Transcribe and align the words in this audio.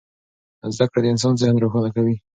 زده 0.75 0.85
کړه 0.91 0.99
د 1.01 1.05
انسان 1.13 1.33
ذهن 1.41 1.55
روښانه 1.63 1.89
کوي. 1.95 2.15